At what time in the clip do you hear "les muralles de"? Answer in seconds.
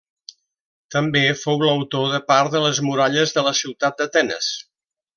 2.67-3.47